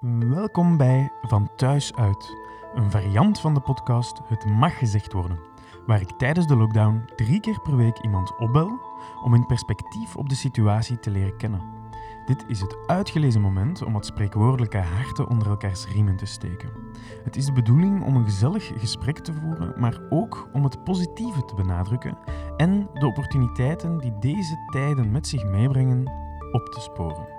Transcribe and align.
Welkom 0.00 0.76
bij 0.76 1.12
Van 1.22 1.48
Thuis 1.56 1.94
Uit, 1.94 2.36
een 2.74 2.90
variant 2.90 3.40
van 3.40 3.54
de 3.54 3.60
podcast 3.60 4.20
Het 4.26 4.44
Mag 4.44 4.78
Gezegd 4.78 5.12
Worden, 5.12 5.38
waar 5.86 6.00
ik 6.00 6.10
tijdens 6.10 6.46
de 6.46 6.56
lockdown 6.56 7.04
drie 7.14 7.40
keer 7.40 7.60
per 7.60 7.76
week 7.76 7.98
iemand 7.98 8.38
opbel 8.38 8.80
om 9.24 9.34
in 9.34 9.46
perspectief 9.46 10.16
op 10.16 10.28
de 10.28 10.34
situatie 10.34 10.98
te 10.98 11.10
leren 11.10 11.36
kennen. 11.36 11.62
Dit 12.26 12.44
is 12.48 12.60
het 12.60 12.76
uitgelezen 12.86 13.40
moment 13.40 13.84
om 13.84 13.94
het 13.94 14.06
spreekwoordelijke 14.06 14.78
harten 14.78 15.28
onder 15.28 15.48
elkaars 15.48 15.86
riemen 15.88 16.16
te 16.16 16.26
steken. 16.26 16.70
Het 17.24 17.36
is 17.36 17.44
de 17.44 17.52
bedoeling 17.52 18.04
om 18.04 18.16
een 18.16 18.24
gezellig 18.24 18.72
gesprek 18.76 19.18
te 19.18 19.32
voeren, 19.32 19.80
maar 19.80 20.00
ook 20.10 20.48
om 20.52 20.64
het 20.64 20.84
positieve 20.84 21.44
te 21.44 21.54
benadrukken 21.54 22.18
en 22.56 22.88
de 22.92 23.06
opportuniteiten 23.06 23.98
die 23.98 24.18
deze 24.18 24.66
tijden 24.70 25.10
met 25.10 25.26
zich 25.26 25.44
meebrengen 25.44 26.12
op 26.52 26.68
te 26.68 26.80
sporen. 26.80 27.35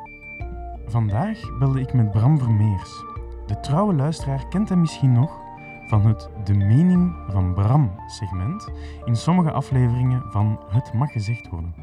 Vandaag 0.90 1.58
belde 1.60 1.80
ik 1.82 1.94
met 1.94 2.12
Bram 2.12 2.40
Vermeers. 2.40 3.04
De 3.46 3.60
trouwe 3.60 3.94
luisteraar 3.94 4.48
kent 4.48 4.70
hem 4.70 4.80
misschien 4.80 5.12
nog 5.12 5.40
van 5.88 6.06
het 6.06 6.30
De 6.44 6.54
Mening 6.54 7.16
van 7.30 7.54
Bram 7.54 7.92
segment 8.08 8.70
in 9.06 9.16
sommige 9.16 9.52
afleveringen 9.52 10.24
van 10.32 10.60
Het 10.70 10.94
Mag 10.94 11.12
Gezegd 11.12 11.50
Worden. 11.50 11.74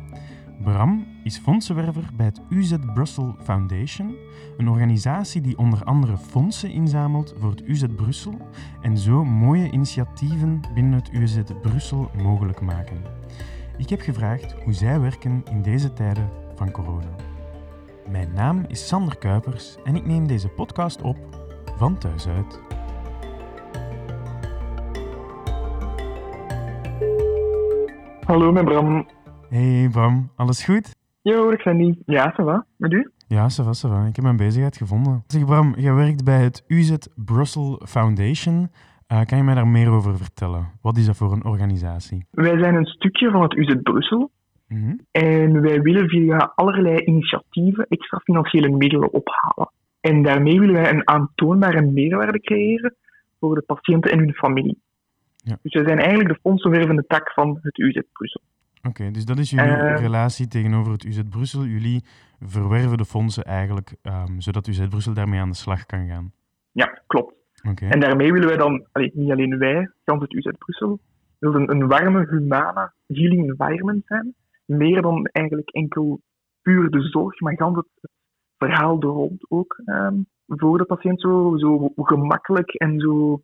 Bram 0.62 1.06
is 1.24 1.38
fondsenwerver 1.38 2.10
bij 2.16 2.26
het 2.26 2.40
UZ 2.48 2.74
Brussel 2.94 3.36
Foundation, 3.42 4.14
een 4.56 4.68
organisatie 4.68 5.40
die 5.40 5.58
onder 5.58 5.84
andere 5.84 6.18
fondsen 6.18 6.70
inzamelt 6.70 7.34
voor 7.38 7.50
het 7.50 7.62
UZ 7.62 7.84
Brussel 7.96 8.34
en 8.80 8.98
zo 8.98 9.24
mooie 9.24 9.70
initiatieven 9.70 10.60
binnen 10.74 10.92
het 10.92 11.12
UZ 11.12 11.38
Brussel 11.62 12.10
mogelijk 12.22 12.60
maken. 12.60 13.02
Ik 13.76 13.88
heb 13.88 14.00
gevraagd 14.00 14.52
hoe 14.52 14.72
zij 14.72 15.00
werken 15.00 15.42
in 15.50 15.62
deze 15.62 15.92
tijden 15.92 16.30
van 16.54 16.70
corona. 16.70 17.33
Mijn 18.10 18.32
naam 18.34 18.64
is 18.68 18.88
Sander 18.88 19.18
Kuipers 19.18 19.76
en 19.84 19.96
ik 19.96 20.06
neem 20.06 20.26
deze 20.26 20.48
podcast 20.48 21.02
op 21.02 21.16
van 21.76 21.98
thuis 21.98 22.28
uit. 22.28 22.60
Hallo, 28.26 28.52
met 28.52 28.64
Bram. 28.64 29.06
Hey 29.48 29.88
Bram, 29.92 30.30
alles 30.36 30.64
goed? 30.64 30.94
Yo, 31.22 31.50
ik 31.50 31.64
ben 31.64 31.76
niet. 31.76 31.98
Ja, 32.06 32.32
ça 32.32 32.44
va. 32.44 32.66
Met 32.76 32.92
u? 32.92 33.10
Ja, 33.26 33.48
ça 33.48 33.64
va, 33.64 33.72
ça 33.72 33.88
va. 33.88 34.06
Ik 34.06 34.16
heb 34.16 34.24
mijn 34.24 34.36
bezigheid 34.36 34.76
gevonden. 34.76 35.24
Zeg 35.26 35.44
Bram, 35.44 35.74
jij 35.76 35.94
werkt 35.94 36.24
bij 36.24 36.42
het 36.42 36.64
UZ 36.66 36.94
Brussel 37.14 37.80
Foundation. 37.86 38.70
Uh, 39.12 39.20
kan 39.24 39.38
je 39.38 39.44
mij 39.44 39.54
daar 39.54 39.68
meer 39.68 39.90
over 39.90 40.16
vertellen? 40.16 40.70
Wat 40.82 40.96
is 40.96 41.06
dat 41.06 41.16
voor 41.16 41.32
een 41.32 41.44
organisatie? 41.44 42.26
Wij 42.30 42.58
zijn 42.58 42.74
een 42.74 42.86
stukje 42.86 43.30
van 43.30 43.42
het 43.42 43.56
UZ 43.56 43.74
Brussel. 43.82 44.30
Mhm. 44.68 44.96
En 45.10 45.60
wij 45.60 45.80
willen 45.82 46.08
via 46.08 46.52
allerlei 46.54 46.98
initiatieven 47.04 47.86
extra 47.88 48.18
financiële 48.18 48.68
middelen 48.68 49.12
ophalen. 49.12 49.70
En 50.00 50.22
daarmee 50.22 50.58
willen 50.60 50.74
wij 50.74 50.90
een 50.90 51.08
aantoonbare 51.08 51.82
meerwaarde 51.82 52.40
creëren 52.40 52.94
voor 53.40 53.54
de 53.54 53.62
patiënten 53.62 54.10
en 54.10 54.18
hun 54.18 54.32
familie. 54.34 54.78
Ja. 55.36 55.58
Dus 55.62 55.72
wij 55.74 55.84
zijn 55.84 55.98
eigenlijk 55.98 56.28
de 56.28 56.38
fondsenwervende 56.40 57.04
tak 57.06 57.32
van 57.32 57.58
het 57.62 57.78
UZ 57.78 57.98
Brussel. 58.12 58.40
Oké, 58.82 59.10
dus 59.10 59.24
dat 59.24 59.38
is 59.38 59.50
jullie 59.50 59.70
Eh. 59.70 60.00
relatie 60.00 60.48
tegenover 60.48 60.92
het 60.92 61.04
UZ 61.04 61.20
Brussel. 61.30 61.64
Jullie 61.64 62.04
verwerven 62.40 62.96
de 62.96 63.04
fondsen 63.04 63.44
eigenlijk, 63.44 63.94
ehm, 64.02 64.38
zodat 64.40 64.66
UZ 64.66 64.88
Brussel 64.88 65.14
daarmee 65.14 65.40
aan 65.40 65.48
de 65.48 65.54
slag 65.56 65.86
kan 65.86 66.06
gaan. 66.08 66.32
Ja, 66.72 67.02
klopt. 67.06 67.34
Oké. 67.68 67.86
En 67.86 68.00
daarmee 68.00 68.32
willen 68.32 68.48
wij 68.48 68.56
dan, 68.56 68.86
allee, 68.92 69.10
niet 69.14 69.30
alleen 69.30 69.58
wij, 69.58 69.90
kant 70.04 70.20
het 70.22 70.32
UZ 70.32 70.50
Brussel, 70.58 71.00
willen 71.38 71.70
een 71.70 71.86
warme, 71.86 72.26
humane 72.30 72.92
healing 73.06 73.48
environment 73.50 74.02
zijn. 74.06 74.34
Meer 74.64 75.02
dan 75.02 75.24
eigenlijk 75.24 75.70
enkel 75.70 76.20
puur 76.62 76.90
de 76.90 77.00
zorg, 77.00 77.40
maar 77.40 77.56
gans 77.56 77.76
het 77.76 78.10
verhaal 78.56 79.00
er 79.00 79.08
rond 79.08 79.50
ook 79.50 79.80
ehm, 79.84 80.16
voor 80.46 80.78
de 80.78 80.84
patiënt 80.84 81.20
zo, 81.20 81.56
zo 81.56 81.92
gemakkelijk 81.96 82.74
en 82.74 83.00
zo 83.00 83.42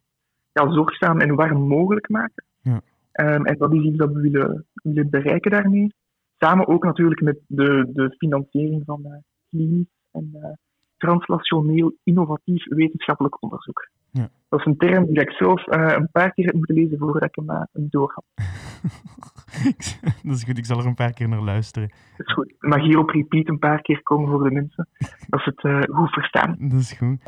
ja, 0.53 0.73
zorgzaam 0.73 1.21
en 1.21 1.35
warm 1.35 1.61
mogelijk 1.61 2.09
maken. 2.09 2.45
Ja. 2.63 2.81
Ehm, 3.13 3.45
en 3.45 3.59
dat 3.59 3.73
is 3.73 3.83
iets 3.83 3.97
dat 3.97 4.13
we 4.13 4.21
willen, 4.21 4.67
willen 4.73 5.11
bereiken 5.11 5.51
daarmee. 5.51 5.95
Samen 6.39 6.69
ook 6.69 6.85
natuurlijk 6.85 7.21
met 7.21 7.39
de, 7.47 7.91
de 7.93 8.15
financiering 8.19 8.83
van 8.85 9.03
uh, 9.05 9.13
klinisch 9.49 9.93
en 10.11 10.31
eh, 10.33 10.53
translationeel 10.97 11.97
innovatief 12.05 12.69
wetenschappelijk 12.69 13.43
onderzoek. 13.43 13.89
Ja. 14.11 14.29
Dat 14.49 14.61
is 14.61 14.67
een 14.67 14.77
term 14.77 15.07
die 15.07 15.21
ik 15.21 15.31
zelf 15.31 15.67
eh, 15.67 15.95
een 15.97 16.09
paar 16.13 16.33
keer 16.33 16.45
heb 16.45 16.55
moeten 16.55 16.75
lezen 16.75 16.99
voordat 16.99 17.23
ik 17.23 17.35
hem 17.35 17.51
uh, 17.51 17.63
door 17.73 18.13
had. 18.15 18.25
dat 20.23 20.37
is 20.37 20.45
goed, 20.45 20.59
ik 20.59 20.65
zal 20.65 20.79
er 20.79 20.87
een 20.87 20.95
paar 20.95 21.13
keer 21.13 21.29
naar 21.29 21.43
luisteren. 21.43 21.89
Dat 22.17 22.27
is 22.27 22.33
goed. 22.33 22.55
Mag 22.59 22.81
hier 22.81 22.99
op 22.99 23.11
repeat 23.11 23.49
een 23.49 23.59
paar 23.59 23.83
keer 23.83 24.03
komen 24.03 24.31
voor 24.31 24.45
de 24.45 24.51
mensen, 24.51 24.89
dat 25.29 25.41
ze 25.41 25.53
het 25.55 25.65
uh, 25.65 25.97
goed 25.97 26.11
verstaan. 26.11 26.57
Dat 26.59 26.81
is 26.81 26.93
goed. 26.93 27.19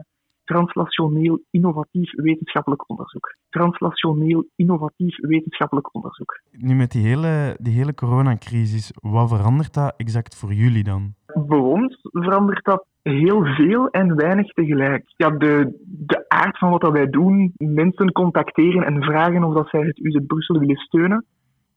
Translationeel 0.45 1.43
innovatief 1.51 2.13
wetenschappelijk 2.15 2.91
onderzoek. 2.91 3.37
Translationeel 3.49 4.49
innovatief 4.57 5.21
wetenschappelijk 5.21 5.95
onderzoek. 5.95 6.41
Nu 6.51 6.75
met 6.75 6.91
die 6.91 7.07
hele, 7.07 7.57
die 7.61 7.73
hele 7.73 7.95
coronacrisis, 7.95 8.93
wat 9.01 9.29
verandert 9.29 9.75
dat 9.75 9.95
exact 9.97 10.37
voor 10.37 10.53
jullie 10.53 10.85
dan? 10.85 11.15
Voor 11.27 11.73
ons 11.73 11.99
verandert 12.03 12.65
dat 12.65 12.87
heel 13.03 13.45
veel 13.45 13.89
en 13.89 14.17
weinig 14.17 14.47
tegelijk. 14.47 15.13
Ja, 15.17 15.31
de, 15.31 15.79
de 15.85 16.25
aard 16.29 16.59
van 16.59 16.71
wat 16.71 16.81
dat 16.81 16.93
wij 16.93 17.11
doen, 17.11 17.53
mensen 17.57 18.13
contacteren 18.13 18.85
en 18.85 19.03
vragen 19.03 19.45
of 19.45 19.55
dat 19.55 19.69
zij 19.69 19.81
het 19.81 19.99
UZ 19.99 20.19
Brussel 20.27 20.59
willen 20.59 20.77
steunen, 20.77 21.25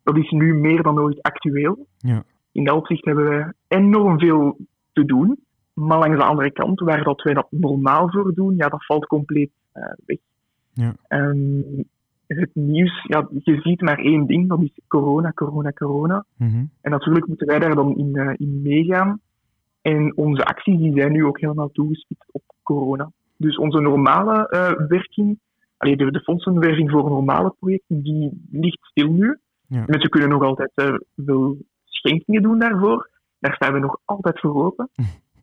dat 0.05 0.17
is 0.17 0.29
nu 0.29 0.53
meer 0.53 0.83
dan 0.83 0.99
ooit 0.99 1.21
actueel. 1.21 1.87
Ja. 1.97 2.23
In 2.51 2.63
dat 2.63 2.75
opzicht 2.75 3.05
hebben 3.05 3.29
wij 3.29 3.51
enorm 3.67 4.19
veel 4.19 4.57
te 4.93 5.05
doen. 5.05 5.39
Maar 5.73 5.99
langs 5.99 6.17
de 6.17 6.23
andere 6.23 6.51
kant, 6.51 6.79
waar 6.79 7.03
dat 7.03 7.21
wij 7.21 7.33
dat 7.33 7.47
normaal 7.49 8.09
voor 8.09 8.33
doen, 8.33 8.55
ja, 8.55 8.67
dat 8.67 8.85
valt 8.85 9.05
compleet 9.05 9.51
uh, 9.73 9.83
weg. 10.05 10.17
Ja. 10.73 10.95
Um, 11.09 11.85
het 12.27 12.49
nieuws, 12.53 13.03
ja, 13.03 13.27
je 13.43 13.59
ziet 13.61 13.81
maar 13.81 13.99
één 13.99 14.25
ding, 14.25 14.49
dat 14.49 14.61
is 14.61 14.79
corona, 14.87 15.31
corona, 15.31 15.71
corona. 15.71 16.25
Mm 16.37 16.49
-hmm. 16.49 16.69
En 16.81 16.91
natuurlijk 16.91 17.27
moeten 17.27 17.47
wij 17.47 17.59
daar 17.59 17.75
dan 17.75 17.97
in, 17.97 18.09
uh, 18.15 18.33
in 18.37 18.61
meegaan. 18.61 19.19
En 19.81 20.17
onze 20.17 20.45
acties 20.45 20.79
die 20.79 20.93
zijn 20.95 21.11
nu 21.11 21.25
ook 21.25 21.39
helemaal 21.39 21.71
toegespitst 21.71 22.29
op 22.31 22.43
corona. 22.63 23.11
Dus 23.37 23.57
onze 23.57 23.79
normale 23.79 24.49
uh, 24.51 24.87
werking, 24.87 25.39
allee, 25.77 25.97
de, 25.97 26.11
de 26.11 26.19
fondsenwerving 26.19 26.91
voor 26.91 27.09
normale 27.09 27.53
projecten, 27.59 28.01
die 28.03 28.47
ligt 28.51 28.79
stil 28.81 29.11
nu. 29.11 29.37
Ja. 29.75 29.83
Mensen 29.87 30.09
kunnen 30.09 30.29
nog 30.29 30.43
altijd 30.43 30.71
uh, 30.75 30.95
veel 31.25 31.57
schenkingen 31.83 32.41
doen 32.41 32.59
daarvoor. 32.59 33.09
Daar 33.39 33.53
staan 33.53 33.73
we 33.73 33.79
nog 33.79 33.97
altijd 34.05 34.39
voor 34.39 34.65
open. 34.65 34.89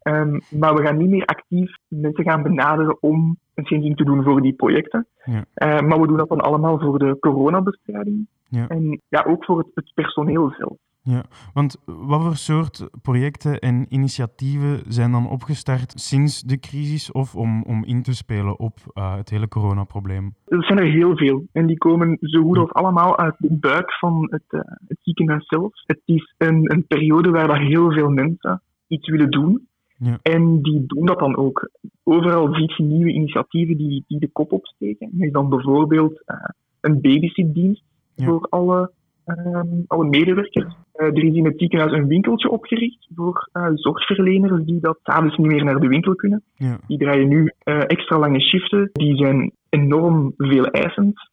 Um, 0.03 0.41
maar 0.51 0.75
we 0.75 0.83
gaan 0.83 0.97
niet 0.97 1.09
meer 1.09 1.25
actief 1.25 1.77
mensen 1.89 2.25
gaan 2.25 2.43
benaderen 2.43 2.97
om 3.03 3.39
een 3.55 3.65
schenking 3.65 3.97
te 3.97 4.05
doen 4.05 4.23
voor 4.23 4.43
die 4.43 4.53
projecten. 4.53 5.07
Ja. 5.25 5.45
Uh, 5.55 5.89
maar 5.89 6.01
we 6.01 6.07
doen 6.07 6.17
dat 6.17 6.29
dan 6.29 6.41
allemaal 6.41 6.79
voor 6.79 6.99
de 6.99 7.17
coronabestrijding. 7.21 8.27
Ja. 8.49 8.69
En 8.69 9.01
ja, 9.09 9.25
ook 9.29 9.45
voor 9.45 9.59
het, 9.59 9.69
het 9.75 9.93
personeel 9.95 10.51
zelf. 10.59 10.77
Ja, 11.05 11.25
want 11.55 11.77
wat 11.85 12.23
voor 12.23 12.37
soort 12.37 12.89
projecten 13.03 13.59
en 13.59 13.87
initiatieven 13.89 14.83
zijn 14.89 15.13
dan 15.13 15.29
opgestart 15.29 16.01
sinds 16.01 16.43
de 16.43 16.59
crisis 16.59 17.13
of 17.13 17.35
om, 17.35 17.63
om 17.63 17.85
in 17.85 18.03
te 18.03 18.15
spelen 18.15 18.59
op 18.59 18.79
uh, 18.95 19.17
het 19.17 19.31
hele 19.31 19.49
coronaprobleem? 19.49 20.35
Er 20.45 20.65
zijn 20.65 20.79
er 20.79 20.91
heel 20.91 21.17
veel 21.17 21.47
en 21.53 21.67
die 21.67 21.79
komen 21.79 22.17
zo 22.21 22.43
goed 22.43 22.59
als 22.59 22.73
allemaal 22.73 23.19
uit 23.19 23.35
de 23.39 23.57
buik 23.61 23.93
van 23.93 24.27
het, 24.31 24.45
uh, 24.51 24.61
het 24.87 24.99
ziekenhuis 25.01 25.47
zelf. 25.47 25.73
Het 25.87 26.01
is 26.05 26.35
een, 26.39 26.73
een 26.73 26.87
periode 26.87 27.31
waar 27.31 27.47
dat 27.47 27.57
heel 27.57 27.93
veel 27.93 28.09
mensen 28.11 28.63
iets 28.87 29.09
willen 29.09 29.31
doen. 29.31 29.67
Ja. 29.97 30.19
En 30.23 30.63
die 30.63 30.87
doen 30.87 31.07
dat 31.07 31.19
dan 31.19 31.37
ook. 31.37 31.71
Overal 32.03 32.55
ziet 32.55 32.77
je 32.77 32.83
nieuwe 32.83 33.13
initiatieven 33.13 33.77
die, 33.77 34.05
die 34.07 34.19
de 34.19 34.29
kop 34.33 34.53
opsteken. 34.53 35.11
Er 35.19 35.27
is 35.27 35.33
dan 35.33 35.49
bijvoorbeeld 35.49 36.13
uh, 36.27 36.37
een 36.81 37.01
babysitdienst 37.01 37.83
Ja. 38.15 38.25
voor 38.27 38.47
alle, 38.51 38.93
um, 39.27 39.85
alle 39.87 40.05
medewerkers. 40.05 40.75
Uh, 40.97 41.07
er 41.07 41.25
is 41.25 41.35
in 41.35 41.45
het 41.45 41.59
ziekenhuis 41.59 41.93
een 41.93 42.07
winkeltje 42.07 42.51
opgericht 42.51 43.09
voor 43.15 43.49
uh, 43.53 43.69
zorgverleners 43.75 44.65
die 44.65 44.81
dat 44.81 44.99
s'avonds 45.03 45.37
niet 45.37 45.47
meer 45.47 45.65
naar 45.65 45.81
de 45.81 45.89
winkel 45.89 46.15
kunnen. 46.15 46.43
Ja. 46.55 46.79
Die 46.87 46.99
draaien 46.99 47.29
nu 47.29 47.53
extra 47.65 48.19
lange 48.19 48.41
shiften. 48.41 48.91
Die 48.93 49.17
zijn 49.17 49.53
enorm 49.69 50.35
veel 50.37 50.67
eisend, 50.67 51.31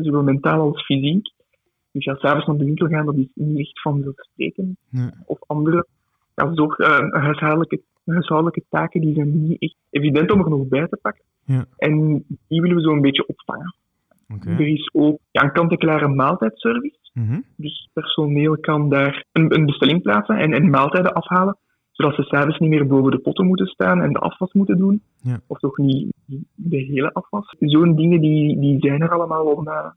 zowel 0.00 0.22
mentaal 0.22 0.60
als 0.60 0.84
fysiek. 0.84 1.32
Dus 1.92 2.04
ja, 2.04 2.14
s'avonds 2.14 2.46
naar 2.46 2.56
de 2.56 2.64
winkel 2.64 2.88
gaan, 2.88 3.06
dat 3.06 3.16
is 3.16 3.28
niet 3.34 3.58
echt 3.58 3.80
vanzelfsprekend. 3.80 4.76
Nee. 4.90 5.10
Of 5.26 5.38
andere 5.46 5.86
ja, 6.34 6.54
zorg, 6.54 6.76
huishoudelijke 7.10 7.80
huishoudelijke 8.04 8.62
taken 8.68 9.00
die 9.00 9.14
zijn 9.14 9.48
niet 9.48 9.62
echt 9.62 9.76
evident 9.90 10.30
om 10.30 10.40
er 10.40 10.50
nog 10.50 10.68
bij 10.68 10.86
te 10.86 10.98
pakken. 11.02 11.24
Ja. 11.44 11.64
En 11.76 12.24
die 12.48 12.60
willen 12.60 12.76
we 12.76 12.82
zo 12.82 12.90
een 12.90 13.00
beetje 13.00 13.26
opvangen. 13.26 13.74
Er 14.28 14.68
is 14.68 14.90
ook 14.92 15.18
ja, 15.30 15.42
een 15.42 15.52
kant-en-klare 15.52 16.08
maaltijdservice. 16.08 17.10
Mhm. 17.12 17.40
Dus 17.56 17.88
personeel 17.92 18.58
kan 18.58 18.88
daar 18.88 19.24
een, 19.32 19.54
een 19.54 19.66
bestelling 19.66 20.02
plaatsen 20.02 20.36
en, 20.36 20.52
en 20.52 20.70
maaltijden 20.70 21.12
afhalen, 21.12 21.56
zodat 21.92 22.14
ze 22.14 22.22
s'avonds 22.22 22.58
niet 22.58 22.70
meer 22.70 22.86
boven 22.86 23.10
de 23.10 23.18
potten 23.18 23.46
moeten 23.46 23.66
staan 23.66 24.02
en 24.02 24.12
de 24.12 24.18
afwas 24.18 24.52
moeten 24.52 24.78
doen. 24.78 25.02
Ja. 25.22 25.40
Of 25.46 25.58
toch 25.58 25.76
niet 25.76 26.12
de 26.54 26.76
hele 26.76 27.12
afwas. 27.12 27.54
Zo'n 27.58 27.96
dingen 27.96 28.20
die, 28.20 28.60
die 28.60 28.76
zijn 28.80 29.00
er 29.00 29.10
allemaal 29.10 29.44
om, 29.44 29.68
uh, 29.68 29.90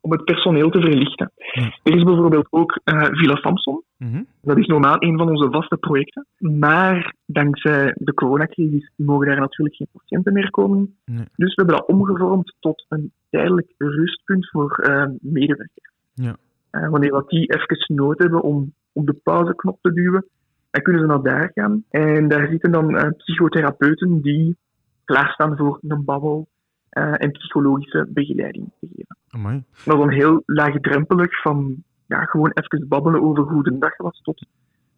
om 0.00 0.12
het 0.12 0.24
personeel 0.24 0.70
te 0.70 0.80
verlichten. 0.80 1.32
Ja. 1.52 1.78
Er 1.82 1.96
is 1.96 2.02
bijvoorbeeld 2.02 2.46
ook 2.50 2.80
uh, 2.84 3.02
Villa 3.02 3.36
Samson. 3.36 3.82
Mhm. 4.02 4.22
Dat 4.40 4.58
is 4.58 4.66
normaal 4.66 4.96
een 4.98 5.18
van 5.18 5.30
onze 5.30 5.50
vaste 5.50 5.76
projecten. 5.76 6.26
Maar 6.38 7.14
dankzij 7.26 7.94
de 7.96 8.14
coronacrisis 8.14 8.90
mogen 8.96 9.26
daar 9.26 9.40
natuurlijk 9.40 9.76
geen 9.76 9.88
patiënten 9.92 10.32
meer 10.32 10.50
komen. 10.50 10.96
Nee. 11.04 11.26
Dus 11.36 11.54
we 11.54 11.62
hebben 11.62 11.76
dat 11.76 11.86
omgevormd 11.86 12.54
tot 12.60 12.84
een 12.88 13.12
tijdelijk 13.30 13.72
rustpunt 13.78 14.50
voor 14.50 14.78
eh, 14.78 15.04
medewerkers. 15.20 15.92
Ja. 16.12 16.36
Eh, 16.70 16.88
wanneer 16.88 17.10
wat 17.10 17.28
die 17.28 17.52
even 17.52 17.94
nood 17.94 18.18
hebben 18.18 18.42
om 18.42 18.74
op 18.92 19.06
de 19.06 19.20
pauzeknop 19.22 19.78
te 19.80 19.92
duwen, 19.92 20.26
dan 20.70 20.82
kunnen 20.82 21.02
ze 21.02 21.08
naar 21.08 21.22
daar 21.22 21.50
gaan. 21.54 21.84
En 21.90 22.28
daar 22.28 22.48
zitten 22.48 22.72
dan 22.72 22.96
eh, 22.96 23.10
psychotherapeuten 23.16 24.22
die 24.22 24.56
klaarstaan 25.04 25.56
voor 25.56 25.78
een 25.88 26.04
babbel 26.04 26.48
en 26.92 27.30
psychologische 27.30 28.06
begeleiding 28.08 28.70
te 28.80 28.86
geven. 28.86 29.16
Amai. 29.28 29.64
Dat 29.84 29.94
is 29.94 30.00
dan 30.00 30.10
heel 30.10 30.42
laagdrempelig 30.46 31.42
van 31.42 31.82
ja, 32.12 32.24
gewoon 32.24 32.50
even 32.54 32.88
babbelen 32.88 33.22
over 33.22 33.42
hoe 33.42 33.62
de 33.62 33.78
dag 33.78 33.96
was 33.96 34.20
tot 34.22 34.46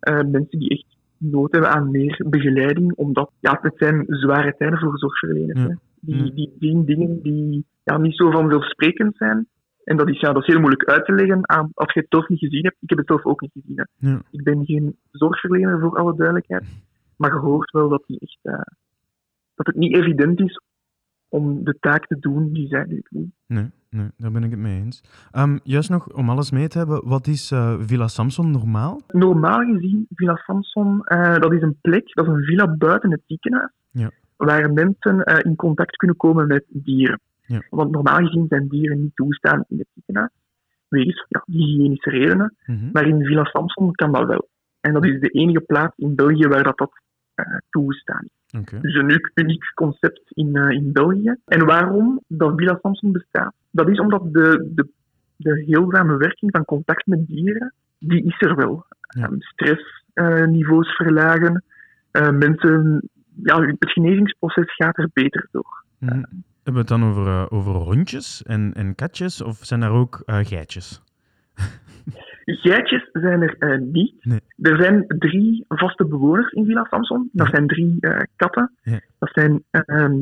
eh, 0.01 0.15
mensen 0.15 0.59
die 0.59 0.69
echt 0.69 0.97
nood 1.19 1.53
hebben 1.53 1.71
aan 1.71 1.91
meer 1.91 2.25
begeleiding, 2.27 2.93
omdat 2.95 3.31
ja, 3.41 3.59
het 3.63 3.75
zijn 3.77 4.05
zware 4.07 4.55
tijden 4.57 4.79
voor 4.79 4.99
zorgverleners. 4.99 5.61
Hè. 5.61 5.75
Die, 6.01 6.35
die 6.35 6.53
zien 6.59 6.85
dingen 6.85 7.23
die 7.23 7.65
ja, 7.85 7.97
niet 7.99 8.17
zo 8.17 8.31
vanzelfsprekend 8.31 9.17
zijn. 9.17 9.47
En 9.85 9.97
dat 9.97 10.09
is, 10.09 10.21
ja, 10.21 10.33
dat 10.33 10.43
is 10.43 10.49
heel 10.49 10.61
moeilijk 10.61 10.85
uit 10.85 11.05
te 11.05 11.13
leggen 11.13 11.49
aan, 11.49 11.71
als 11.75 11.93
je 11.93 12.01
het 12.01 12.09
zelf 12.09 12.29
niet 12.29 12.39
gezien 12.39 12.65
hebt. 12.65 12.77
Ik 12.81 12.89
heb 12.89 12.99
het 12.99 13.07
zelf 13.07 13.25
ook 13.25 13.41
niet 13.41 13.53
gezien. 13.53 13.77
Hè. 13.77 14.09
Ja. 14.09 14.23
Ik 14.31 14.43
ben 14.43 14.65
geen 14.65 14.97
zorgverlener, 15.11 15.81
voor 15.81 15.99
alle 15.99 16.17
duidelijkheid. 16.17 16.65
Maar 17.17 17.33
je 17.33 17.39
hoort 17.39 17.71
wel 17.71 17.89
dat, 17.89 18.05
die 18.07 18.19
echt, 18.19 18.39
eh, 18.43 18.73
dat 19.55 19.67
het 19.67 19.77
niet 19.77 19.97
evident 19.97 20.41
is 20.41 20.61
om 21.35 21.65
de 21.65 21.77
taak 21.81 22.07
te 22.07 22.17
doen 22.19 22.53
die 22.53 22.69
zij 22.69 22.85
nu 22.89 23.03
doen. 23.11 23.33
Nee, 23.47 23.71
nee, 23.91 24.09
daar 24.17 24.31
ben 24.33 24.45
ik 24.45 24.51
het 24.51 24.59
mee 24.61 24.81
eens. 24.81 25.03
Ehm, 25.33 25.59
juist 25.63 25.91
nog 25.91 26.13
om 26.13 26.31
alles 26.31 26.51
mee 26.51 26.69
te 26.69 26.79
hebben, 26.79 27.09
wat 27.09 27.27
is 27.27 27.51
eh, 27.51 27.75
Villa 27.81 28.09
Samson 28.09 28.51
normaal? 28.51 29.01
Normaal 29.09 29.61
gezien, 29.61 30.07
Villa 30.15 30.35
Samson, 30.37 31.05
eh, 31.05 31.35
dat 31.39 31.53
is 31.53 31.63
een 31.63 31.77
plek, 31.81 32.15
dat 32.15 32.27
is 32.27 32.33
een 32.33 32.45
villa 32.45 32.77
buiten 32.77 33.11
het 33.11 33.21
ziekenhuis, 33.27 33.71
Ja. 33.91 34.11
waar 34.37 34.73
mensen 34.73 35.25
eh, 35.25 35.39
in 35.51 35.57
contact 35.57 35.97
kunnen 35.97 36.17
komen 36.17 36.47
met 36.47 36.65
dieren. 36.69 37.21
Ja. 37.47 37.63
Want 37.71 37.91
normaal 37.91 38.25
gezien 38.25 38.47
zijn 38.49 38.69
dieren 38.69 39.01
niet 39.01 39.17
toestaan 39.17 39.65
in 39.69 39.79
het 39.79 39.89
ziekenhuis, 39.95 40.31
wegens 40.89 41.27
ja, 41.29 41.43
hygiënische 41.47 42.11
redenen. 42.11 42.55
Mhm. 42.67 42.91
Maar 42.93 43.07
in 43.07 43.25
Villa 43.25 43.45
Samson 43.45 43.93
kan 43.93 44.13
dat 44.13 44.27
wel. 44.27 44.49
En 44.81 44.93
dat 44.93 45.05
is 45.05 45.21
de 45.21 45.29
enige 45.29 45.61
plaats 45.61 45.97
in 45.97 46.15
België 46.15 46.47
waar 46.49 46.63
dat, 46.63 46.77
dat 46.77 46.93
toegestaan 47.71 48.23
is. 48.25 48.44
Dus 48.81 48.95
een 48.95 49.31
uniek, 49.35 49.73
concept 49.75 50.23
in, 50.29 50.56
eh, 50.56 50.71
in 50.71 50.93
België. 50.93 51.37
En 51.47 51.65
waarom 51.67 52.21
dat 52.27 52.53
Villa 52.56 52.79
Samson 52.83 53.12
bestaat? 53.12 53.55
Dat 53.71 53.89
is 53.89 53.99
omdat 54.01 54.33
de, 54.33 54.71
de, 54.75 54.89
de 55.37 55.62
heelzame 55.67 56.17
werking 56.17 56.51
van 56.51 56.65
contact 56.65 57.06
met 57.06 57.27
dieren, 57.27 57.73
die 57.99 58.25
is 58.25 58.41
er 58.41 58.56
wel. 58.56 58.87
Ja. 59.09 59.25
Um, 59.29 59.37
stressniveaus 59.41 60.97
verlagen. 60.97 61.65
eh, 62.11 62.31
mensen, 62.31 63.09
ja, 63.43 63.61
het 63.61 63.77
genezingsproces 63.79 64.75
gaat 64.75 64.99
er 64.99 65.11
beter 65.12 65.49
door. 65.51 65.85
Mhm. 65.99 66.12
Hebben 66.12 66.33
we 66.65 66.79
het 66.79 66.89
dan 66.89 67.05
over, 67.05 67.27
eh, 67.27 67.47
over 67.49 67.73
hondjes 67.73 68.43
en, 68.43 68.73
en 68.75 68.95
katjes, 68.95 69.43
of 69.43 69.56
zijn 69.62 69.81
daar 69.81 69.91
ook 69.91 70.23
eh, 70.27 70.39
geitjes? 70.43 71.03
Geitjes 72.44 73.08
zijn 73.12 73.43
er 73.43 73.56
eh, 73.58 73.79
niet. 73.79 74.25
Nee. 74.25 74.41
Er 74.61 74.82
zijn 74.82 75.05
drie 75.08 75.64
vaste 75.69 76.06
bewoners 76.06 76.52
in 76.52 76.64
Villa 76.64 76.87
Samson. 76.91 77.29
Dat 77.32 77.46
Ja. 77.46 77.52
zijn 77.55 77.67
drie 77.67 77.96
eh, 78.00 78.20
katten. 78.37 78.73
Ja. 78.82 79.00
Dat 79.19 79.31
zijn 79.32 79.62
ehm, 79.70 80.14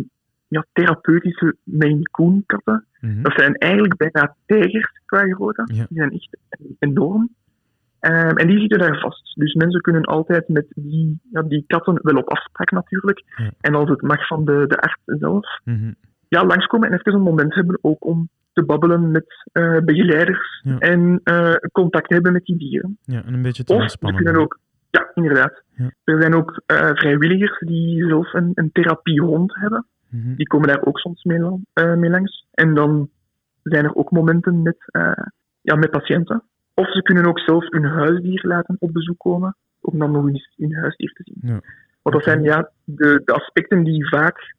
ja, 0.49 0.65
therapeutische 0.73 1.57
Maine 1.65 2.03
Coon 2.11 2.43
katten. 2.47 2.85
Mhm. 3.01 3.23
Dat 3.23 3.33
zijn 3.37 3.55
eigenlijk 3.55 3.97
bijna 3.97 4.37
tijgers 4.47 5.01
qua 5.07 5.23
grootte. 5.23 5.65
Die 5.67 5.87
zijn 5.89 6.11
echt 6.13 6.37
enorm. 6.79 7.29
Ehm, 8.01 8.37
en 8.37 8.47
die 8.47 8.59
zitten 8.61 8.79
daar 8.79 8.99
vast. 9.01 9.35
Dus 9.39 9.55
mensen 9.55 9.81
kunnen 9.81 10.03
altijd 10.03 10.49
met 10.49 10.67
die, 10.75 11.19
ja, 11.31 11.43
die 11.43 11.65
katten, 11.67 11.99
wel 12.03 12.17
op 12.17 12.29
afspraak 12.31 12.71
natuurlijk, 12.71 13.23
Ja. 13.37 13.51
en 13.61 13.75
als 13.75 13.89
het 13.89 14.03
mag 14.03 14.27
van 14.27 14.45
de, 14.45 14.65
de 14.67 14.77
arts 14.81 15.01
zelf, 15.05 15.61
Mhm. 15.65 15.93
ja, 16.29 16.45
langskomen 16.45 16.89
en 16.91 16.99
even 16.99 17.15
een 17.15 17.21
moment 17.21 17.55
hebben 17.55 17.79
ook 17.83 18.05
om 18.05 18.29
te 18.53 18.65
babbelen 18.65 19.11
met 19.11 19.49
eh, 19.53 19.79
begeleiders 19.85 20.61
Ja. 20.63 20.79
en 20.79 21.21
eh, 21.25 21.55
contact 21.73 22.11
hebben 22.11 22.33
met 22.33 22.45
die 22.45 22.57
dieren. 22.59 22.99
Ja, 23.03 23.25
en 23.25 23.35
een 23.35 23.43
beetje 23.43 23.65
te 23.65 23.75
Of 23.75 23.81
ontspannen. 23.81 24.23
kunnen 24.25 24.43
ook, 24.43 24.59
ja, 24.91 25.11
inderdaad. 25.15 25.63
Ja. 25.77 25.91
Er 26.05 26.21
zijn 26.21 26.35
ook 26.35 26.63
eh, 26.67 26.91
vrijwilligers 26.93 27.59
die 27.59 28.07
zelf 28.07 28.33
een, 28.33 28.51
een 28.55 28.73
therapiehond 28.73 29.55
hebben. 29.55 29.87
Mhm. 30.09 30.35
Die 30.35 30.47
komen 30.47 30.69
daar 30.69 30.85
ook 30.85 30.99
soms 30.99 31.25
mee, 31.25 31.39
mee 31.97 32.11
langs. 32.11 32.47
En 32.51 32.75
dan 32.75 33.11
zijn 33.63 33.85
er 33.85 33.95
ook 33.95 34.11
momenten 34.11 34.63
met, 34.63 34.77
ja, 35.61 35.75
met 35.75 35.91
patiënten. 35.91 36.43
Of 36.75 36.93
ze 36.93 37.03
kunnen 37.03 37.27
ook 37.27 37.39
zelf 37.39 37.65
hun 37.71 37.85
huisdier 37.85 38.47
laten 38.47 38.77
op 38.79 38.93
bezoek 38.93 39.19
komen, 39.19 39.57
om 39.81 39.99
dan 39.99 40.11
nog 40.11 40.29
eens 40.29 40.53
hun 40.57 40.75
huisdier 40.75 41.13
te 41.13 41.23
zien. 41.25 41.51
Ja. 41.53 41.61
Want 42.03 42.15
dat 42.17 42.25
zijn 42.25 42.43
ja, 42.43 42.71
de, 42.85 43.23
de 43.25 43.33
aspecten 43.33 43.83
die 43.85 44.09
vaak 44.09 44.55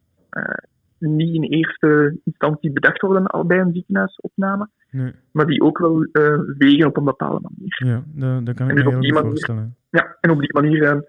niet 1.08 1.34
in 1.36 1.44
eerste 1.44 2.20
instantie 2.24 2.72
bedacht 2.72 3.02
worden 3.02 3.26
al 3.28 3.46
bij 3.46 3.60
een 3.60 3.74
ziekenhuisopname, 3.74 4.70
Nee. 4.92 5.12
maar 5.32 5.46
die 5.46 5.62
ook 5.62 5.78
wel 5.78 6.04
eh, 6.04 6.40
wegen 6.58 6.86
op 6.88 6.98
een 6.98 7.04
bepaalde 7.04 7.50
manier. 7.50 7.82
Ja, 7.86 8.04
dat, 8.08 8.46
dat 8.46 8.56
kan 8.56 8.70
ik 8.70 8.78
En 8.78 8.84
me 8.84 9.00
dus 9.00 9.12
manier- 9.12 9.22
voorstellen. 9.30 9.76
Ja, 9.90 10.18
en 10.22 10.30
op 10.32 10.40
die 10.40 10.54
manier 10.54 10.84
eh, 10.84 11.00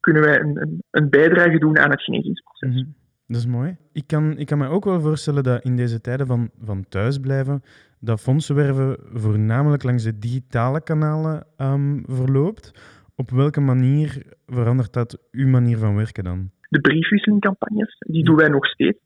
kunnen 0.00 0.22
wij 0.22 0.40
een, 0.40 0.60
een, 0.60 0.82
een 0.90 1.08
bijdrage 1.10 1.58
doen 1.58 1.78
aan 1.78 1.90
het 1.90 2.02
genezingsproces. 2.02 2.74
Mhm. 2.74 2.84
Dat 3.26 3.36
is 3.36 3.46
mooi. 3.46 3.76
Ik 3.92 4.06
kan, 4.06 4.38
ik 4.38 4.46
kan 4.46 4.58
me 4.58 4.66
ook 4.68 4.84
wel 4.84 5.00
voorstellen 5.00 5.42
dat 5.42 5.64
in 5.64 5.76
deze 5.76 6.00
tijden 6.00 6.26
van, 6.26 6.50
van 6.62 6.84
thuisblijven, 6.88 7.62
dat 8.00 8.20
fondsenwerven 8.20 8.96
voornamelijk 9.12 9.82
langs 9.82 10.02
de 10.04 10.18
digitale 10.18 10.82
kanalen 10.82 11.46
ehm, 11.56 11.98
verloopt. 12.04 12.72
Op 13.16 13.30
welke 13.30 13.60
manier 13.60 14.22
verandert 14.46 14.92
dat 14.92 15.18
uw 15.30 15.48
manier 15.48 15.78
van 15.78 15.96
werken 15.96 16.24
dan? 16.24 16.50
de 16.70 16.80
briefwisselingcampagnes, 16.80 17.96
die 17.98 18.24
doen 18.24 18.36
wij 18.36 18.48
nog 18.48 18.66
steeds. 18.66 18.98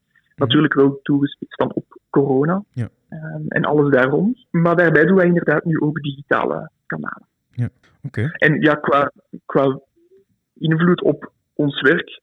Natuurlijk 0.43 0.75
wel 0.75 1.00
toegespitst 1.03 1.59
dan 1.59 1.73
op 1.73 1.85
corona 2.11 2.62
Ja. 2.73 2.89
ehm, 3.09 3.43
en 3.49 3.65
alles 3.65 3.91
daar 3.93 4.09
rond. 4.09 4.47
Maar 4.50 4.77
daarbij 4.77 5.05
doen 5.05 5.17
wij 5.17 5.27
inderdaad 5.27 5.65
nu 5.65 5.81
ook 5.81 6.00
digitale 6.03 6.71
kanalen. 6.87 7.27
Oké. 8.05 8.31
En 8.33 8.61
ja, 8.61 8.75
qua, 8.75 9.12
qua 9.47 9.81
invloed 10.55 11.03
op 11.03 11.33
ons 11.55 11.81
werk, 11.81 12.21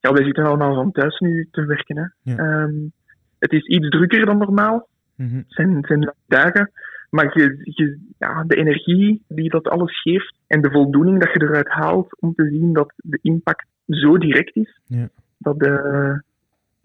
ja, 0.00 0.12
wij 0.12 0.24
zitten 0.24 0.44
allemaal 0.44 0.74
van 0.74 0.92
thuis 0.92 1.18
nu 1.18 1.48
te 1.50 1.64
werken. 1.64 1.96
Hè. 1.96 2.32
Ja. 2.32 2.36
Ehm, 2.36 2.74
het 3.38 3.52
is 3.52 3.64
iets 3.66 3.88
drukker 3.88 4.26
dan 4.26 4.38
normaal, 4.38 4.88
Mhm. 5.16 5.36
het 5.36 5.44
zijn, 5.48 5.84
zijn 5.86 6.14
dagen. 6.26 6.70
Maar 7.10 7.38
je, 7.38 7.58
je, 7.62 7.98
ja, 8.18 8.44
de 8.44 8.56
energie 8.56 9.22
die 9.28 9.50
dat 9.50 9.68
alles 9.68 10.00
geeft 10.02 10.34
en 10.46 10.60
de 10.60 10.70
voldoening 10.70 11.20
dat 11.20 11.32
je 11.32 11.42
eruit 11.42 11.68
haalt 11.68 12.20
om 12.20 12.34
te 12.34 12.48
zien 12.48 12.72
dat 12.72 12.92
de 12.96 13.18
impact 13.22 13.66
zo 13.86 14.18
direct 14.18 14.56
is, 14.56 14.80
Ja. 14.84 15.08
dat, 15.38 15.62
eh, 15.62 16.14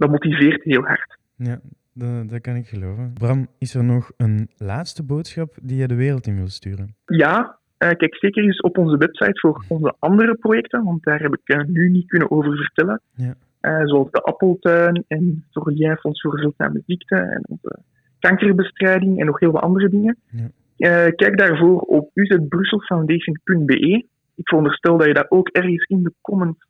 dat 0.01 0.09
motiveert 0.09 0.63
heel 0.63 0.83
hard. 0.83 1.17
Ja, 1.35 1.59
dat, 1.93 2.29
dat 2.29 2.41
kan 2.41 2.55
ik 2.55 2.67
geloven. 2.67 3.13
Bram, 3.13 3.47
is 3.57 3.75
er 3.75 3.83
nog 3.83 4.11
een 4.17 4.49
laatste 4.57 5.03
boodschap 5.03 5.57
die 5.61 5.77
je 5.77 5.87
de 5.87 5.95
wereld 5.95 6.27
in 6.27 6.35
wil 6.35 6.47
sturen? 6.47 6.95
Ja, 7.05 7.59
eh, 7.77 7.89
kijk 7.89 8.15
zeker 8.15 8.43
eens 8.43 8.61
op 8.61 8.77
onze 8.77 8.97
website 8.97 9.39
voor 9.39 9.63
onze 9.67 9.95
andere 9.99 10.35
projecten, 10.35 10.83
want 10.83 11.03
daar 11.03 11.21
heb 11.21 11.33
ik 11.33 11.55
eh, 11.55 11.63
nu 11.67 11.89
niet 11.89 12.07
kunnen 12.07 12.31
over 12.31 12.55
vertellen. 12.55 13.01
Ja. 13.15 13.33
Eh, 13.59 13.85
zoals 13.85 14.11
de 14.11 14.21
Appeltuin 14.21 15.03
en 15.07 15.45
het 15.49 15.99
Fonds 15.99 16.21
voor 16.21 16.39
Zeldzame 16.39 16.83
Ziekten 16.85 17.31
en 17.31 17.43
onze 17.47 17.79
kankerbestrijding 18.19 19.19
en 19.19 19.25
nog 19.25 19.39
heel 19.39 19.51
wat 19.51 19.61
andere 19.61 19.89
dingen. 19.89 20.17
Ja. 20.29 20.49
Kijk 21.11 21.37
daarvoor 21.37 21.79
op 21.79 22.09
uzbrusselfoundation.be. 22.13 24.05
Ik 24.35 24.47
veronderstel 24.47 24.97
dat 24.97 25.07
je 25.07 25.13
dat 25.13 25.31
ook 25.31 25.47
ergens 25.47 25.85
in 25.85 26.03
de 26.03 26.13
comments 26.21 26.67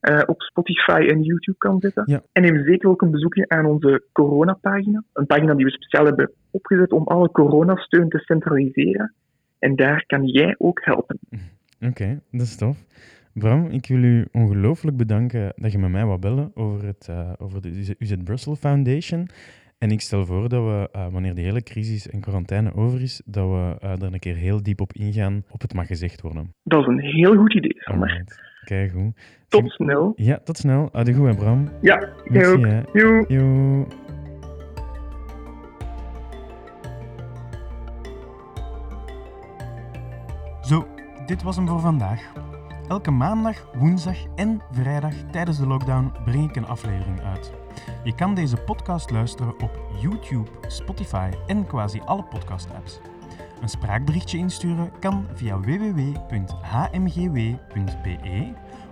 eh, 0.00 0.22
op 0.26 0.42
Spotify 0.42 1.06
en 1.10 1.22
YouTube 1.22 1.58
kan 1.58 1.80
zetten. 1.80 2.02
Ja. 2.06 2.22
En 2.32 2.42
neem 2.42 2.64
zeker 2.64 2.88
ook 2.88 3.02
een 3.02 3.10
bezoekje 3.10 3.48
aan 3.48 3.66
onze 3.66 4.04
coronapagina. 4.12 5.04
Een 5.12 5.26
pagina 5.26 5.54
die 5.54 5.64
we 5.64 5.70
speciaal 5.70 6.04
hebben 6.04 6.32
opgezet 6.50 6.92
om 6.92 7.02
alle 7.04 7.30
coronasteun 7.30 8.08
te 8.08 8.18
centraliseren. 8.18 9.14
En 9.58 9.76
daar 9.76 10.04
kan 10.06 10.26
jij 10.26 10.54
ook 10.58 10.84
helpen. 10.84 11.18
Oké, 11.80 12.20
dat 12.30 12.40
is 12.40 12.56
tof. 12.56 12.84
Bram, 13.32 13.66
ik 13.66 13.86
wil 13.86 14.02
u 14.02 14.26
ongelooflijk 14.32 14.96
bedanken 14.96 15.52
dat 15.56 15.72
je 15.72 15.78
met 15.78 15.90
mij 15.90 16.04
wou 16.04 16.18
bellen 16.18 16.50
over, 16.54 16.86
het, 16.86 17.06
eh, 17.10 17.32
over 17.38 17.62
de 17.62 17.68
UZ 17.68 17.92
UZ 17.98 18.14
Brussel 18.24 18.56
Foundation. 18.56 19.28
En 19.78 19.90
ik 19.90 20.00
stel 20.00 20.26
voor 20.26 20.48
dat 20.48 20.64
we, 20.64 20.88
eh, 20.92 21.12
wanneer 21.12 21.34
de 21.34 21.40
hele 21.40 21.62
crisis 21.62 22.08
en 22.08 22.20
quarantaine 22.20 22.74
over 22.74 23.02
is, 23.02 23.22
dat 23.24 23.48
we 23.48 23.76
er 23.80 24.02
een 24.02 24.18
keer 24.18 24.36
heel 24.36 24.62
diep 24.62 24.80
op 24.80 24.92
ingaan 24.92 25.42
op 25.50 25.60
het 25.60 25.74
mag 25.74 25.86
gezegd 25.86 26.20
worden. 26.20 26.54
Dat 26.62 26.80
is 26.80 26.86
een 26.86 27.00
heel 27.00 27.36
goed 27.36 27.54
idee, 27.54 27.74
Sander. 27.76 28.46
Kijk 28.68 28.92
goed. 28.92 29.16
Tot 29.48 29.70
snel. 29.70 30.12
Ja, 30.16 30.38
tot 30.44 30.56
snel. 30.56 30.88
Ade 30.92 31.14
goed, 31.14 31.26
hè, 31.26 31.34
Bram. 31.34 31.68
Ja, 31.80 32.08
jij 32.24 32.46
ook. 32.46 33.28
Joe. 33.28 33.86
Zo, 40.60 40.86
dit 41.26 41.42
was 41.42 41.56
hem 41.56 41.68
voor 41.68 41.80
vandaag. 41.80 42.32
Elke 42.88 43.10
maandag, 43.10 43.66
woensdag 43.74 44.16
en 44.34 44.60
vrijdag 44.70 45.14
tijdens 45.30 45.58
de 45.58 45.66
lockdown 45.66 46.12
breng 46.24 46.48
ik 46.48 46.56
een 46.56 46.66
aflevering 46.66 47.20
uit. 47.20 47.52
Je 48.04 48.14
kan 48.14 48.34
deze 48.34 48.56
podcast 48.56 49.10
luisteren 49.10 49.60
op 49.60 49.80
YouTube, 50.00 50.50
Spotify 50.66 51.30
en 51.46 51.66
quasi 51.66 52.00
alle 52.04 52.24
podcast-apps. 52.24 53.00
Een 53.60 53.68
spraakberichtje 53.68 54.38
insturen 54.38 54.98
kan 54.98 55.26
via 55.34 55.60
www.hmgw.be 55.60 56.14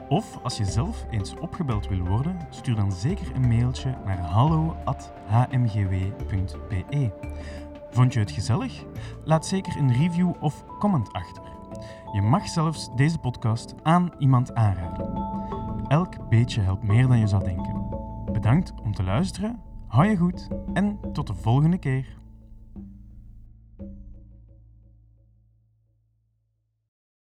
Of 0.09 0.39
als 0.43 0.57
je 0.57 0.65
zelf 0.65 1.07
eens 1.11 1.35
opgebeld 1.41 1.89
wil 1.89 2.05
worden, 2.05 2.39
stuur 2.51 2.75
dan 2.75 2.93
zeker 2.93 3.35
een 3.35 3.49
mailtje 3.49 3.95
naar 4.05 4.19
hallo.hmgw.be. 4.19 7.13
Vond 7.91 8.13
je 8.13 8.19
het 8.19 8.31
gezellig? 8.31 8.85
Laat 9.25 9.47
zeker 9.47 9.77
een 9.77 9.93
review 9.93 10.33
of 10.41 10.65
comment 10.79 11.13
achter. 11.13 11.43
Je 12.13 12.23
mag 12.23 12.49
zelfs 12.49 12.89
deze 12.97 13.19
podcast 13.19 13.75
aan 13.83 14.11
iemand 14.19 14.55
aanraden. 14.55 15.35
Elk 15.89 16.29
beetje 16.29 16.61
helpt 16.61 16.83
meer 16.83 17.07
dan 17.07 17.19
je 17.19 17.27
zou 17.27 17.45
denken. 17.45 17.89
Bedankt 18.33 18.73
om 18.83 18.95
te 18.95 19.03
luisteren, 19.03 19.61
hou 19.87 20.09
je 20.09 20.17
goed 20.17 20.49
en 20.73 20.99
tot 21.13 21.27
de 21.27 21.35
volgende 21.35 21.79
keer. 21.79 22.25